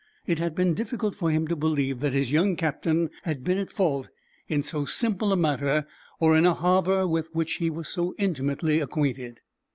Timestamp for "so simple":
4.63-5.31